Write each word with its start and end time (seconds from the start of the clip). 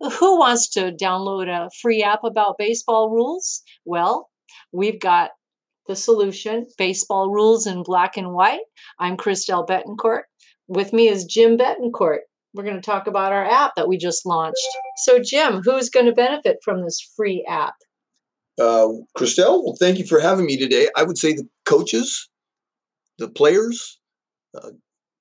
who 0.00 0.38
wants 0.38 0.68
to 0.70 0.92
download 0.92 1.48
a 1.48 1.70
free 1.80 2.02
app 2.02 2.24
about 2.24 2.58
baseball 2.58 3.10
rules? 3.10 3.62
Well, 3.84 4.28
we've 4.72 5.00
got 5.00 5.30
the 5.86 5.96
solution 5.96 6.66
baseball 6.76 7.30
rules 7.30 7.66
in 7.66 7.82
black 7.82 8.16
and 8.16 8.32
white. 8.32 8.60
I'm 8.98 9.16
Christelle 9.16 9.66
Betancourt. 9.66 10.22
With 10.68 10.92
me 10.92 11.08
is 11.08 11.24
Jim 11.24 11.56
Betancourt. 11.56 12.20
We're 12.54 12.64
going 12.64 12.76
to 12.76 12.82
talk 12.82 13.06
about 13.06 13.32
our 13.32 13.44
app 13.44 13.72
that 13.76 13.88
we 13.88 13.96
just 13.96 14.24
launched. 14.24 14.56
So, 14.98 15.18
Jim, 15.18 15.62
who's 15.64 15.90
going 15.90 16.06
to 16.06 16.12
benefit 16.12 16.58
from 16.64 16.82
this 16.82 17.00
free 17.16 17.44
app? 17.48 17.74
Uh, 18.58 18.88
Christelle, 19.16 19.62
well, 19.64 19.76
thank 19.78 19.98
you 19.98 20.06
for 20.06 20.20
having 20.20 20.46
me 20.46 20.56
today. 20.56 20.88
I 20.96 21.04
would 21.04 21.18
say 21.18 21.34
the 21.34 21.48
coaches, 21.64 22.28
the 23.18 23.28
players, 23.28 24.00
uh, 24.54 24.70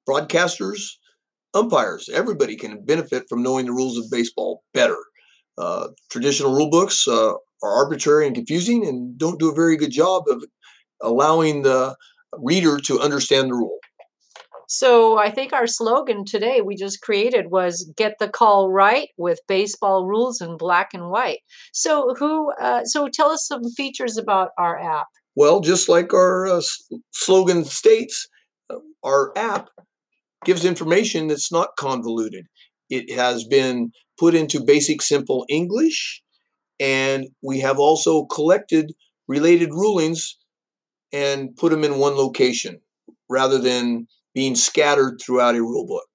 broadcasters, 0.09 0.93
umpires, 1.57 2.09
everybody 2.13 2.55
can 2.55 2.83
benefit 2.85 3.23
from 3.27 3.43
knowing 3.43 3.65
the 3.65 3.71
rules 3.71 3.97
of 3.97 4.05
baseball 4.11 4.63
better. 4.73 4.97
Uh, 5.57 5.87
traditional 6.09 6.53
rule 6.53 6.69
books 6.69 7.07
uh, 7.07 7.33
are 7.63 7.73
arbitrary 7.83 8.27
and 8.27 8.35
confusing 8.35 8.85
and 8.87 9.17
don't 9.17 9.39
do 9.39 9.49
a 9.51 9.55
very 9.55 9.75
good 9.75 9.91
job 9.91 10.23
of 10.29 10.43
allowing 11.01 11.63
the 11.63 11.95
reader 12.33 12.79
to 12.79 12.99
understand 12.99 13.49
the 13.49 13.55
rule. 13.55 13.79
So 14.69 15.17
I 15.17 15.31
think 15.31 15.53
our 15.53 15.65
slogan 15.65 16.25
today 16.25 16.59
we 16.61 16.75
just 16.75 17.01
created 17.01 17.51
was 17.51 17.89
"Get 17.95 18.15
the 18.19 18.27
call 18.27 18.69
right" 18.69 19.07
with 19.17 19.39
baseball 19.47 20.05
rules 20.05 20.41
in 20.41 20.57
black 20.57 20.93
and 20.93 21.09
white. 21.09 21.39
So 21.71 22.13
who? 22.19 22.51
Uh, 22.59 22.83
so 22.83 23.07
tell 23.07 23.29
us 23.31 23.47
some 23.47 23.63
features 23.71 24.17
about 24.17 24.49
our 24.57 24.77
app. 24.77 25.07
Well, 25.37 25.61
just 25.61 25.87
like 25.87 26.13
our 26.13 26.47
uh, 26.47 26.61
slogan 27.13 27.63
states, 27.63 28.27
uh, 28.69 28.79
our 29.03 29.31
app 29.37 29.69
gives 30.45 30.65
information 30.65 31.27
that's 31.27 31.51
not 31.51 31.75
convoluted. 31.77 32.45
It 32.89 33.15
has 33.15 33.43
been 33.43 33.91
put 34.19 34.33
into 34.35 34.63
basic 34.63 35.01
simple 35.01 35.45
English, 35.49 36.21
and 36.79 37.27
we 37.43 37.59
have 37.59 37.79
also 37.79 38.25
collected 38.25 38.93
related 39.27 39.73
rulings 39.73 40.37
and 41.11 41.55
put 41.55 41.71
them 41.71 41.83
in 41.83 41.97
one 41.97 42.15
location 42.15 42.81
rather 43.29 43.57
than 43.57 44.07
being 44.33 44.55
scattered 44.55 45.19
throughout 45.21 45.55
a 45.55 45.61
rule 45.61 45.87
book. 45.87 46.05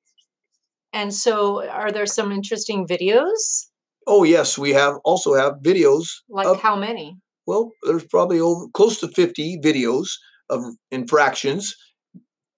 And 0.92 1.12
so, 1.12 1.66
are 1.68 1.90
there 1.90 2.06
some 2.06 2.32
interesting 2.32 2.86
videos? 2.86 3.66
Oh 4.06 4.24
yes, 4.24 4.58
we 4.58 4.70
have 4.70 4.94
also 5.04 5.34
have 5.34 5.54
videos. 5.62 6.08
Like 6.28 6.46
of, 6.46 6.60
how 6.60 6.76
many? 6.76 7.16
Well, 7.46 7.72
there's 7.82 8.04
probably 8.06 8.40
over 8.40 8.66
close 8.74 9.00
to 9.00 9.08
50 9.08 9.58
videos 9.60 10.08
of 10.50 10.62
infractions 10.90 11.74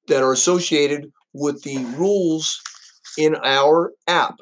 that 0.08 0.22
are 0.22 0.32
associated 0.32 1.10
with 1.34 1.62
the 1.62 1.78
rules 1.96 2.60
in 3.18 3.36
our 3.42 3.92
app. 4.06 4.36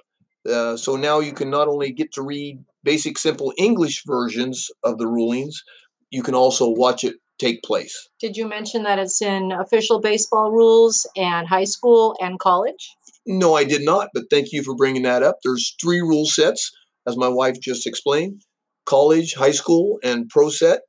Uh, 0.48 0.77
so 0.77 0.97
now 0.97 1.21
you 1.21 1.33
can 1.33 1.51
not 1.51 1.69
only 1.69 1.93
get 1.93 2.12
to 2.12 2.23
read 2.23 2.65
basic 2.85 3.19
simple 3.19 3.53
English 3.57 4.03
versions 4.07 4.71
of 4.85 4.98
the 4.98 5.07
rulings, 5.07 5.63
you 6.11 6.23
can 6.23 6.35
also 6.35 6.69
watch 6.69 7.05
it 7.05 7.17
take 7.39 7.63
place. 7.63 8.09
Did 8.20 8.37
you 8.37 8.47
mention 8.47 8.83
that 8.85 8.98
it's 8.98 9.23
in 9.23 9.53
official 9.53 10.01
baseball 10.01 10.53
rules 10.53 11.09
and 11.17 11.48
high 11.48 11.65
school 11.65 12.15
and 12.20 12.39
college? 12.39 12.91
No, 13.27 13.55
I 13.55 13.65
did 13.65 13.83
not, 13.85 14.09
but 14.15 14.25
thank 14.31 14.53
you 14.53 14.63
for 14.63 14.75
bringing 14.75 15.03
that 15.03 15.23
up. 15.23 15.39
There's 15.43 15.75
three 15.81 16.01
rule 16.01 16.27
sets, 16.27 16.70
as 17.07 17.17
my 17.17 17.29
wife 17.29 17.61
just 17.61 17.87
explained 17.87 18.43
college, 18.85 19.35
high 19.35 19.53
school, 19.53 19.98
and 20.03 20.29
pro 20.29 20.51
set. 20.51 20.81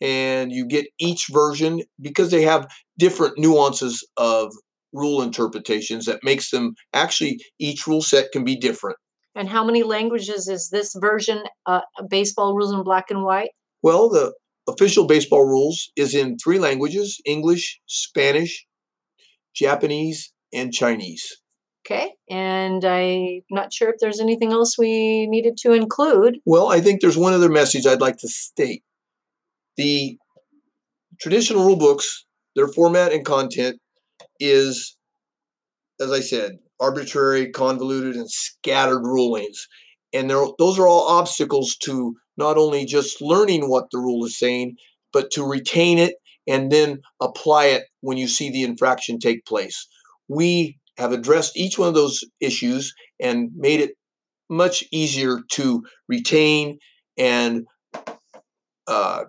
And 0.00 0.52
you 0.52 0.66
get 0.66 0.86
each 1.00 1.26
version 1.30 1.82
because 2.00 2.30
they 2.30 2.42
have 2.42 2.68
different 2.98 3.38
nuances 3.38 4.06
of 4.16 4.52
rule 4.92 5.22
interpretations 5.22 6.06
that 6.06 6.20
makes 6.22 6.50
them 6.50 6.74
actually 6.92 7.38
each 7.58 7.86
rule 7.86 8.02
set 8.02 8.32
can 8.32 8.44
be 8.44 8.56
different. 8.56 8.96
And 9.34 9.48
how 9.48 9.64
many 9.64 9.82
languages 9.82 10.48
is 10.48 10.70
this 10.70 10.94
version, 10.98 11.44
uh, 11.66 11.82
baseball 12.08 12.54
rules 12.54 12.72
in 12.72 12.82
black 12.82 13.10
and 13.10 13.22
white? 13.22 13.50
Well, 13.82 14.08
the 14.08 14.32
official 14.68 15.06
baseball 15.06 15.44
rules 15.44 15.90
is 15.96 16.14
in 16.14 16.36
three 16.38 16.58
languages 16.58 17.20
English, 17.24 17.80
Spanish, 17.86 18.66
Japanese, 19.54 20.32
and 20.52 20.72
Chinese. 20.72 21.40
Okay. 21.86 22.12
And 22.28 22.84
I'm 22.84 23.40
not 23.50 23.72
sure 23.72 23.88
if 23.88 23.96
there's 24.00 24.20
anything 24.20 24.52
else 24.52 24.76
we 24.76 25.26
needed 25.26 25.56
to 25.58 25.72
include. 25.72 26.38
Well, 26.44 26.68
I 26.68 26.80
think 26.80 27.00
there's 27.00 27.16
one 27.16 27.32
other 27.32 27.48
message 27.48 27.86
I'd 27.86 28.00
like 28.00 28.18
to 28.18 28.28
state. 28.28 28.82
The 29.76 30.18
traditional 31.20 31.64
rule 31.64 31.76
books, 31.76 32.26
their 32.56 32.68
format 32.68 33.12
and 33.12 33.24
content 33.24 33.80
is, 34.40 34.96
as 36.00 36.12
I 36.12 36.20
said, 36.20 36.58
arbitrary, 36.80 37.50
convoluted, 37.50 38.16
and 38.16 38.30
scattered 38.30 39.02
rulings. 39.02 39.66
And 40.12 40.30
those 40.30 40.78
are 40.78 40.88
all 40.88 41.08
obstacles 41.08 41.76
to 41.82 42.14
not 42.36 42.56
only 42.56 42.84
just 42.84 43.20
learning 43.20 43.68
what 43.68 43.86
the 43.90 43.98
rule 43.98 44.24
is 44.24 44.38
saying, 44.38 44.76
but 45.12 45.30
to 45.32 45.44
retain 45.44 45.98
it 45.98 46.14
and 46.46 46.72
then 46.72 47.00
apply 47.20 47.66
it 47.66 47.84
when 48.00 48.16
you 48.16 48.28
see 48.28 48.50
the 48.50 48.62
infraction 48.62 49.18
take 49.18 49.44
place. 49.44 49.86
We 50.28 50.78
have 50.96 51.12
addressed 51.12 51.56
each 51.56 51.78
one 51.78 51.88
of 51.88 51.94
those 51.94 52.24
issues 52.40 52.94
and 53.20 53.50
made 53.54 53.80
it 53.80 53.90
much 54.48 54.84
easier 54.90 55.40
to 55.52 55.84
retain 56.08 56.78
and 57.18 57.66
uh, 58.86 59.24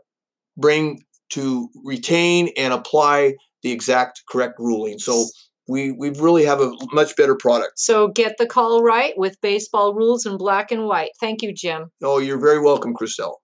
bring 0.58 1.04
to 1.32 1.70
retain 1.84 2.50
and 2.58 2.74
apply 2.74 3.34
the 3.64 3.72
exact 3.72 4.24
correct 4.30 4.60
ruling. 4.60 5.00
So 5.00 5.26
we 5.68 5.92
we 5.92 6.10
really 6.10 6.46
have 6.46 6.62
a 6.62 6.72
much 6.92 7.16
better 7.16 7.36
product. 7.36 7.74
So 7.80 8.08
get 8.08 8.36
the 8.38 8.48
call 8.48 8.84
right 8.84 9.14
with 9.18 9.40
baseball 9.42 9.94
rules 9.94 10.26
in 10.26 10.38
black 10.38 10.72
and 10.72 10.86
white. 10.86 11.12
Thank 11.20 11.42
you, 11.42 11.54
Jim. 11.54 11.92
Oh, 12.02 12.18
you're 12.18 12.40
very 12.40 12.60
welcome, 12.60 12.94
Christelle. 12.94 13.36